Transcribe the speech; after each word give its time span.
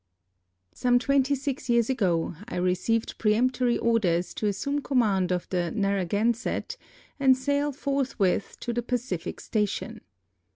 Some 0.73 0.97
twenty 0.97 1.35
six 1.35 1.69
years 1.69 1.87
ago 1.87 2.33
I 2.47 2.55
received 2.55 3.19
peremptory 3.19 3.77
orders 3.77 4.33
to 4.33 4.47
assume 4.47 4.81
command 4.81 5.31
of 5.31 5.47
the 5.49 5.71
Narrm/dnsett 5.75 6.75
and 7.19 7.37
sail 7.37 7.71
fortliwith 7.71 8.57
to 8.61 8.73
the 8.73 8.81
Pacific 8.81 9.39
station. 9.39 10.01